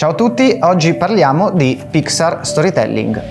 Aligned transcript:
Ciao 0.00 0.12
a 0.12 0.14
tutti, 0.14 0.56
oggi 0.62 0.94
parliamo 0.94 1.50
di 1.50 1.78
Pixar 1.90 2.38
Storytelling. 2.40 3.22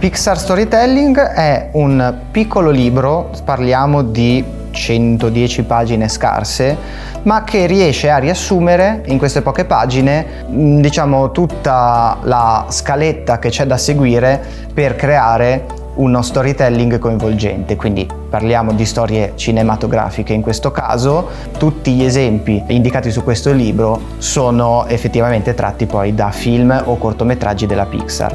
Pixar 0.00 0.36
Storytelling 0.36 1.16
è 1.16 1.68
un 1.74 2.16
piccolo 2.28 2.70
libro, 2.70 3.30
parliamo 3.44 4.02
di 4.02 4.44
110 4.72 5.62
pagine 5.62 6.08
scarse, 6.08 6.76
ma 7.22 7.44
che 7.44 7.66
riesce 7.66 8.10
a 8.10 8.16
riassumere 8.18 9.02
in 9.04 9.16
queste 9.16 9.42
poche 9.42 9.66
pagine, 9.66 10.44
diciamo, 10.48 11.30
tutta 11.30 12.18
la 12.22 12.66
scaletta 12.68 13.38
che 13.38 13.50
c'è 13.50 13.64
da 13.64 13.78
seguire 13.78 14.42
per 14.74 14.96
creare 14.96 15.82
uno 15.94 16.22
storytelling 16.22 16.98
coinvolgente, 16.98 17.76
quindi 17.76 18.08
parliamo 18.28 18.72
di 18.72 18.84
storie 18.84 19.32
cinematografiche 19.36 20.32
in 20.32 20.42
questo 20.42 20.70
caso, 20.70 21.28
tutti 21.58 21.92
gli 21.92 22.04
esempi 22.04 22.62
indicati 22.68 23.10
su 23.10 23.22
questo 23.22 23.52
libro 23.52 24.00
sono 24.18 24.86
effettivamente 24.86 25.54
tratti 25.54 25.86
poi 25.86 26.14
da 26.14 26.30
film 26.30 26.82
o 26.84 26.96
cortometraggi 26.96 27.66
della 27.66 27.86
Pixar. 27.86 28.34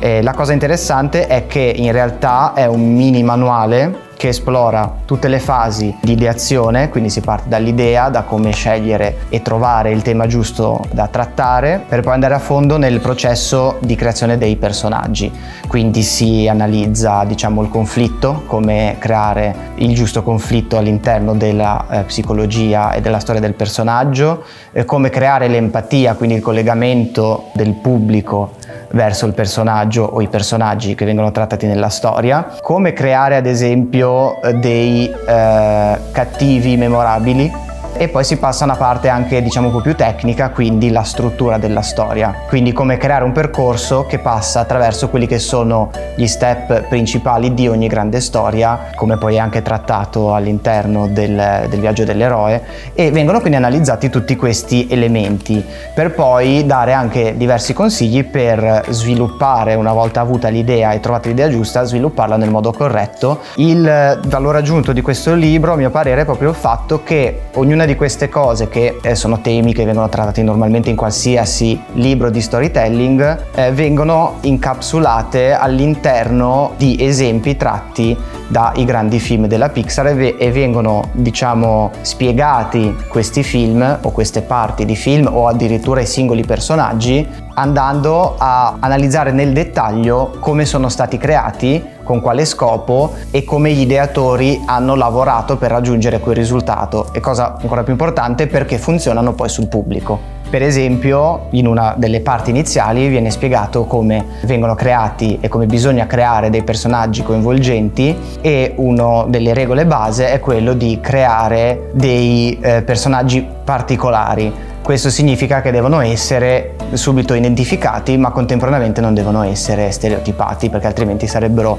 E 0.00 0.22
la 0.22 0.32
cosa 0.32 0.52
interessante 0.52 1.26
è 1.26 1.46
che 1.46 1.72
in 1.76 1.90
realtà 1.92 2.52
è 2.54 2.66
un 2.66 2.94
mini 2.94 3.22
manuale 3.22 4.06
che 4.18 4.28
esplora 4.28 4.96
tutte 5.04 5.28
le 5.28 5.38
fasi 5.38 5.96
di 6.02 6.12
ideazione, 6.12 6.88
quindi 6.88 7.08
si 7.08 7.20
parte 7.20 7.48
dall'idea, 7.48 8.08
da 8.08 8.22
come 8.22 8.50
scegliere 8.50 9.18
e 9.28 9.42
trovare 9.42 9.92
il 9.92 10.02
tema 10.02 10.26
giusto 10.26 10.84
da 10.90 11.06
trattare, 11.06 11.80
per 11.88 12.00
poi 12.00 12.14
andare 12.14 12.34
a 12.34 12.40
fondo 12.40 12.78
nel 12.78 12.98
processo 12.98 13.76
di 13.78 13.94
creazione 13.94 14.36
dei 14.36 14.56
personaggi. 14.56 15.32
Quindi 15.68 16.02
si 16.02 16.48
analizza 16.48 17.22
diciamo, 17.24 17.62
il 17.62 17.68
conflitto, 17.68 18.42
come 18.46 18.96
creare 18.98 19.54
il 19.76 19.94
giusto 19.94 20.24
conflitto 20.24 20.76
all'interno 20.76 21.34
della 21.34 21.86
eh, 21.88 22.02
psicologia 22.02 22.94
e 22.94 23.00
della 23.00 23.20
storia 23.20 23.40
del 23.40 23.54
personaggio, 23.54 24.42
eh, 24.72 24.84
come 24.84 25.10
creare 25.10 25.46
l'empatia, 25.46 26.14
quindi 26.14 26.34
il 26.34 26.42
collegamento 26.42 27.50
del 27.52 27.74
pubblico 27.74 28.57
verso 28.90 29.26
il 29.26 29.34
personaggio 29.34 30.02
o 30.04 30.20
i 30.20 30.28
personaggi 30.28 30.94
che 30.94 31.04
vengono 31.04 31.30
trattati 31.30 31.66
nella 31.66 31.88
storia, 31.88 32.56
come 32.62 32.92
creare 32.92 33.36
ad 33.36 33.46
esempio 33.46 34.40
eh, 34.42 34.54
dei 34.54 35.08
eh, 35.08 35.98
cattivi 36.12 36.76
memorabili 36.76 37.66
e 37.98 38.08
poi 38.08 38.22
si 38.22 38.36
passa 38.36 38.62
a 38.62 38.68
una 38.68 38.76
parte 38.76 39.08
anche 39.08 39.42
diciamo 39.42 39.66
un 39.66 39.72
po' 39.72 39.80
più 39.80 39.96
tecnica, 39.96 40.50
quindi 40.50 40.90
la 40.90 41.02
struttura 41.02 41.58
della 41.58 41.82
storia, 41.82 42.32
quindi 42.48 42.72
come 42.72 42.96
creare 42.96 43.24
un 43.24 43.32
percorso 43.32 44.06
che 44.06 44.20
passa 44.20 44.60
attraverso 44.60 45.08
quelli 45.08 45.26
che 45.26 45.40
sono 45.40 45.90
gli 46.14 46.26
step 46.26 46.82
principali 46.88 47.54
di 47.54 47.66
ogni 47.66 47.88
grande 47.88 48.20
storia, 48.20 48.90
come 48.94 49.18
poi 49.18 49.34
è 49.34 49.38
anche 49.38 49.62
trattato 49.62 50.32
all'interno 50.32 51.08
del, 51.08 51.66
del 51.68 51.80
viaggio 51.80 52.04
dell'eroe 52.04 52.62
e 52.94 53.10
vengono 53.10 53.40
quindi 53.40 53.56
analizzati 53.56 54.08
tutti 54.10 54.36
questi 54.36 54.86
elementi 54.88 55.64
per 55.92 56.14
poi 56.14 56.64
dare 56.64 56.92
anche 56.92 57.36
diversi 57.36 57.72
consigli 57.72 58.24
per 58.24 58.84
sviluppare 58.90 59.74
una 59.74 59.92
volta 59.92 60.20
avuta 60.20 60.48
l'idea 60.48 60.92
e 60.92 61.00
trovata 61.00 61.28
l'idea 61.28 61.48
giusta, 61.48 61.82
svilupparla 61.82 62.36
nel 62.36 62.50
modo 62.50 62.70
corretto. 62.72 63.40
Il 63.56 64.20
valore 64.26 64.58
aggiunto 64.58 64.92
di 64.92 65.00
questo 65.00 65.34
libro, 65.34 65.72
a 65.72 65.76
mio 65.76 65.90
parere, 65.90 66.20
è 66.20 66.24
proprio 66.24 66.50
il 66.50 66.54
fatto 66.54 67.02
che 67.02 67.40
ognuna 67.54 67.84
di 67.88 67.96
queste 67.96 68.28
cose, 68.28 68.68
che 68.68 68.98
eh, 69.00 69.14
sono 69.14 69.40
temi 69.40 69.72
che 69.72 69.84
vengono 69.84 70.08
trattati 70.08 70.42
normalmente 70.42 70.90
in 70.90 70.96
qualsiasi 70.96 71.80
libro 71.94 72.30
di 72.30 72.40
storytelling, 72.40 73.44
eh, 73.54 73.72
vengono 73.72 74.36
incapsulate 74.42 75.54
all'interno 75.54 76.72
di 76.76 76.96
esempi 77.00 77.56
tratti 77.56 78.16
dai 78.46 78.84
grandi 78.84 79.18
film 79.18 79.46
della 79.46 79.70
Pixar 79.70 80.08
e, 80.08 80.14
ve- 80.14 80.36
e 80.38 80.52
vengono, 80.52 81.08
diciamo, 81.12 81.90
spiegati 82.02 82.94
questi 83.08 83.42
film 83.42 83.98
o 84.02 84.10
queste 84.10 84.42
parti 84.42 84.84
di 84.84 84.94
film 84.94 85.28
o 85.30 85.48
addirittura 85.48 86.00
i 86.00 86.06
singoli 86.06 86.44
personaggi 86.44 87.26
andando 87.54 88.36
a 88.38 88.76
analizzare 88.78 89.32
nel 89.32 89.52
dettaglio 89.52 90.36
come 90.38 90.64
sono 90.64 90.88
stati 90.88 91.18
creati, 91.18 91.82
con 92.08 92.22
quale 92.22 92.46
scopo 92.46 93.12
e 93.30 93.44
come 93.44 93.70
gli 93.72 93.80
ideatori 93.80 94.62
hanno 94.64 94.94
lavorato 94.94 95.58
per 95.58 95.70
raggiungere 95.70 96.20
quel 96.20 96.36
risultato 96.36 97.12
e 97.12 97.20
cosa 97.20 97.58
ancora 97.60 97.82
più 97.82 97.92
importante 97.92 98.46
perché 98.46 98.78
funzionano 98.78 99.34
poi 99.34 99.50
sul 99.50 99.68
pubblico. 99.68 100.36
Per 100.48 100.62
esempio, 100.62 101.48
in 101.50 101.66
una 101.66 101.92
delle 101.98 102.20
parti 102.20 102.48
iniziali 102.48 103.08
viene 103.08 103.30
spiegato 103.30 103.84
come 103.84 104.24
vengono 104.44 104.74
creati 104.74 105.36
e 105.42 105.48
come 105.48 105.66
bisogna 105.66 106.06
creare 106.06 106.48
dei 106.48 106.62
personaggi 106.62 107.22
coinvolgenti 107.22 108.16
e 108.40 108.72
una 108.76 109.24
delle 109.28 109.52
regole 109.52 109.84
base 109.84 110.32
è 110.32 110.40
quello 110.40 110.72
di 110.72 111.00
creare 111.02 111.90
dei 111.92 112.58
eh, 112.62 112.80
personaggi 112.80 113.46
particolari 113.62 114.50
questo 114.88 115.10
significa 115.10 115.60
che 115.60 115.70
devono 115.70 116.00
essere 116.00 116.76
subito 116.94 117.34
identificati 117.34 118.16
ma 118.16 118.30
contemporaneamente 118.30 119.02
non 119.02 119.12
devono 119.12 119.42
essere 119.42 119.90
stereotipati 119.90 120.70
perché 120.70 120.86
altrimenti 120.86 121.26
sarebbero 121.26 121.78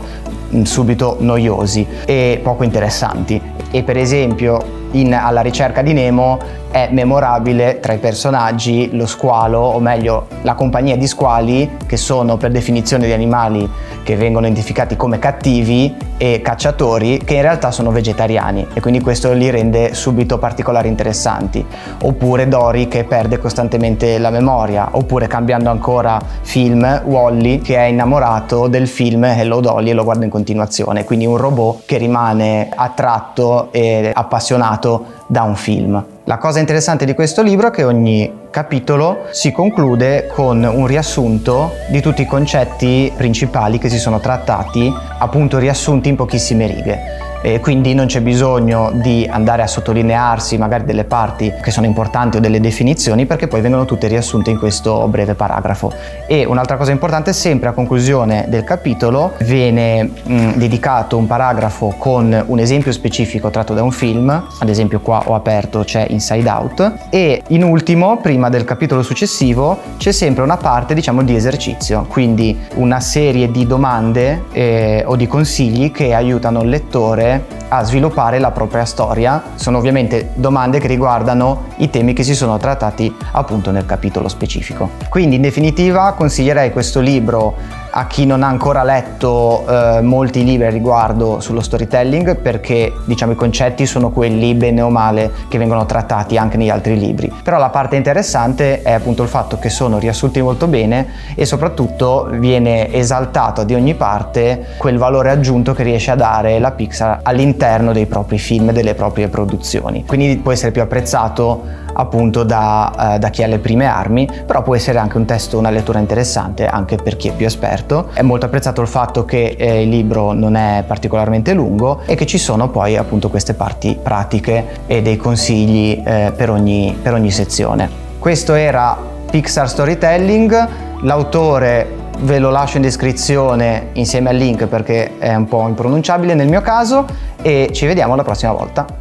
mm, 0.53 0.61
subito 0.61 1.17
noiosi 1.19 1.87
e 2.05 2.39
poco 2.43 2.63
interessanti. 2.63 3.41
E 3.71 3.81
per 3.81 3.97
esempio 3.97 4.87
in 4.91 5.15
Alla 5.15 5.41
ricerca 5.41 5.81
di 5.81 5.93
Nemo 5.93 6.37
è 6.71 6.89
memorabile 6.91 7.79
tra 7.79 7.93
i 7.93 7.97
personaggi 7.97 8.89
lo 8.95 9.05
squalo, 9.05 9.59
o 9.59 9.79
meglio 9.79 10.27
la 10.43 10.53
compagnia 10.53 10.95
di 10.95 11.07
squali, 11.07 11.77
che 11.85 11.97
sono 11.97 12.37
per 12.37 12.51
definizione 12.51 13.05
di 13.05 13.11
animali 13.11 13.69
che 14.03 14.15
vengono 14.15 14.45
identificati 14.45 14.95
come 14.95 15.19
cattivi 15.19 15.95
e 16.17 16.41
cacciatori, 16.41 17.19
che 17.23 17.35
in 17.35 17.41
realtà 17.41 17.71
sono 17.71 17.91
vegetariani 17.91 18.67
e 18.73 18.81
quindi 18.81 19.01
questo 19.01 19.31
li 19.33 19.49
rende 19.49 19.93
subito 19.93 20.37
particolari 20.37 20.87
interessanti. 20.87 21.65
Oppure 22.03 22.47
Dory 22.47 22.87
che 22.87 23.03
perde 23.03 23.39
costantemente 23.39 24.17
la 24.17 24.29
memoria, 24.29 24.89
oppure 24.91 25.27
cambiando 25.27 25.69
ancora 25.69 26.21
film, 26.41 27.01
Wally 27.05 27.59
che 27.59 27.77
è 27.77 27.83
innamorato 27.83 28.67
del 28.67 28.87
film 28.87 29.23
Hello 29.23 29.59
Dolly 29.59 29.91
e 29.91 29.93
lo 29.93 30.03
guarda 30.03 30.25
in 30.25 30.31
continuazione, 30.31 31.03
quindi 31.03 31.25
un 31.25 31.37
robot 31.37 31.83
che 31.85 31.97
rimane 31.97 32.69
attratto 32.73 33.69
e 33.71 34.11
appassionato 34.13 35.17
da 35.29 35.43
un 35.43 35.55
film. 35.55 36.03
La 36.23 36.39
cosa 36.39 36.57
interessante 36.57 37.05
di 37.05 37.13
questo 37.13 37.43
libro 37.43 37.67
è 37.67 37.71
che 37.71 37.83
ogni 37.83 38.31
capitolo 38.49 39.27
si 39.31 39.51
conclude 39.51 40.27
con 40.27 40.63
un 40.63 40.87
riassunto 40.87 41.73
di 41.89 42.01
tutti 42.01 42.23
i 42.23 42.25
concetti 42.25 43.11
principali 43.15 43.77
che 43.77 43.89
si 43.89 43.99
sono 43.99 44.19
trattati, 44.19 44.91
appunto 45.19 45.57
riassunti 45.57 46.09
in 46.09 46.15
pochissime 46.15 46.67
righe. 46.67 47.27
E 47.41 47.61
quindi 47.61 47.93
non 47.93 48.07
c'è 48.07 48.19
bisogno 48.19 48.91
di 48.91 49.25
andare 49.29 49.61
a 49.61 49.67
sottolinearsi 49.67 50.57
magari 50.57 50.83
delle 50.83 51.05
parti 51.05 51.53
che 51.61 51.71
sono 51.71 51.85
importanti 51.85 52.35
o 52.35 52.39
delle 52.41 52.59
definizioni 52.59 53.25
perché 53.25 53.47
poi 53.47 53.61
vengono 53.61 53.85
tutte 53.85 54.07
riassunte 54.07 54.49
in 54.49 54.57
questo 54.57 55.07
breve 55.07 55.35
paragrafo. 55.35 55.93
E 56.27 56.43
un'altra 56.43 56.75
cosa 56.75 56.91
importante, 56.91 57.31
sempre 57.31 57.69
a 57.69 57.71
conclusione 57.71 58.45
del 58.49 58.65
capitolo 58.65 59.31
viene 59.39 60.03
mh, 60.03 60.51
dedicato 60.55 61.15
un 61.15 61.27
paragrafo 61.27 61.95
con 61.97 62.43
un 62.45 62.59
esempio 62.59 62.91
specifico 62.91 63.49
tratto 63.49 63.73
da 63.73 63.83
un 63.83 63.91
film, 63.91 64.29
ad 64.29 64.67
esempio 64.67 64.99
qua 64.99 65.23
ho 65.25 65.33
aperto 65.33 65.85
c'è 65.85 66.07
Inside 66.09 66.49
Out. 66.49 66.93
E 67.09 67.43
in 67.47 67.63
ultimo, 67.63 68.17
prima 68.39 68.47
del 68.47 68.63
capitolo 68.63 69.03
successivo, 69.03 69.77
c'è 69.97 70.13
sempre 70.13 70.43
una 70.43 70.55
parte 70.55 70.93
diciamo 70.93 71.23
di 71.23 71.35
esercizio, 71.35 72.05
quindi 72.07 72.57
una 72.75 73.01
serie 73.01 73.51
di 73.51 73.67
domande 73.67 74.45
eh, 74.53 75.03
o 75.05 75.17
di 75.17 75.27
consigli 75.27 75.91
che 75.91 76.13
aiutano 76.13 76.61
il 76.61 76.69
lettore 76.69 77.57
a 77.67 77.83
sviluppare 77.83 78.39
la 78.39 78.51
propria 78.51 78.85
storia. 78.85 79.43
Sono 79.55 79.77
ovviamente 79.77 80.29
domande 80.35 80.79
che 80.79 80.87
riguardano 80.87 81.65
i 81.79 81.89
temi 81.89 82.13
che 82.13 82.23
si 82.23 82.33
sono 82.33 82.57
trattati 82.57 83.13
appunto 83.33 83.71
nel 83.71 83.85
capitolo 83.85 84.29
specifico. 84.29 84.91
Quindi 85.09 85.35
in 85.35 85.41
definitiva 85.41 86.13
consiglierei 86.13 86.71
questo 86.71 87.01
libro 87.01 87.55
a 87.91 88.07
chi 88.07 88.25
non 88.25 88.43
ha 88.43 88.47
ancora 88.47 88.83
letto 88.83 89.65
eh, 89.67 90.01
molti 90.01 90.43
libri 90.43 90.67
a 90.67 90.69
riguardo 90.69 91.39
sullo 91.39 91.61
storytelling 91.61 92.37
perché 92.37 92.93
diciamo 93.05 93.31
i 93.31 93.35
concetti 93.35 93.85
sono 93.85 94.11
quelli 94.11 94.53
bene 94.53 94.81
o 94.81 94.89
male 94.89 95.31
che 95.47 95.57
vengono 95.57 95.85
trattati 95.85 96.37
anche 96.37 96.57
negli 96.57 96.69
altri 96.69 96.97
libri. 96.97 97.31
Però 97.43 97.57
la 97.57 97.69
parte 97.69 97.95
interessante 97.95 98.81
è 98.81 98.91
appunto 98.91 99.23
il 99.23 99.29
fatto 99.29 99.57
che 99.57 99.69
sono 99.69 99.97
riassunti 99.97 100.41
molto 100.41 100.67
bene 100.67 101.07
e 101.35 101.45
soprattutto 101.45 102.27
viene 102.31 102.93
esaltato 102.93 103.63
di 103.63 103.73
ogni 103.73 103.95
parte 103.95 104.75
quel 104.77 104.97
valore 104.97 105.31
aggiunto 105.31 105.73
che 105.73 105.83
riesce 105.83 106.11
a 106.11 106.15
dare 106.15 106.59
la 106.59 106.71
Pixar 106.71 107.19
all'interno 107.23 107.91
dei 107.91 108.05
propri 108.05 108.37
film 108.37 108.69
e 108.69 108.73
delle 108.73 108.93
proprie 108.93 109.27
produzioni. 109.27 110.05
Quindi 110.05 110.37
può 110.37 110.51
essere 110.51 110.71
più 110.71 110.81
apprezzato 110.81 111.87
appunto 111.93 112.43
da, 112.43 113.15
eh, 113.15 113.19
da, 113.19 113.29
chi 113.29 113.43
ha 113.43 113.47
le 113.47 113.59
prime 113.59 113.85
armi, 113.85 114.27
però 114.45 114.61
può 114.61 114.75
essere 114.75 114.99
anche 114.99 115.17
un 115.17 115.25
testo, 115.25 115.57
una 115.57 115.69
lettura 115.69 115.99
interessante 115.99 116.67
anche 116.67 116.95
per 116.95 117.17
chi 117.17 117.29
è 117.29 117.33
più 117.33 117.45
esperto. 117.45 118.09
È 118.13 118.21
molto 118.21 118.45
apprezzato 118.45 118.81
il 118.81 118.87
fatto 118.87 119.25
che 119.25 119.55
eh, 119.57 119.83
il 119.83 119.89
libro 119.89 120.33
non 120.33 120.55
è 120.55 120.83
particolarmente 120.85 121.53
lungo 121.53 122.01
e 122.05 122.15
che 122.15 122.25
ci 122.25 122.37
sono 122.37 122.69
poi 122.69 122.97
appunto 122.97 123.29
queste 123.29 123.53
parti 123.53 123.97
pratiche 124.01 124.81
e 124.87 125.01
dei 125.01 125.17
consigli 125.17 126.01
eh, 126.03 126.33
per, 126.35 126.49
ogni, 126.49 126.97
per 127.01 127.13
ogni 127.13 127.31
sezione. 127.31 127.89
Questo 128.19 128.53
era 128.53 128.97
Pixar 129.29 129.69
Storytelling, 129.69 130.67
l'autore 131.01 131.97
ve 132.21 132.39
lo 132.39 132.49
lascio 132.49 132.77
in 132.77 132.83
descrizione 132.83 133.89
insieme 133.93 134.29
al 134.29 134.35
link 134.35 134.65
perché 134.67 135.17
è 135.19 135.33
un 135.33 135.45
po' 135.45 135.67
impronunciabile 135.67 136.33
nel 136.33 136.49
mio 136.49 136.61
caso 136.61 137.05
e 137.41 137.69
ci 137.71 137.85
vediamo 137.85 138.15
la 138.15 138.23
prossima 138.23 138.51
volta. 138.51 138.98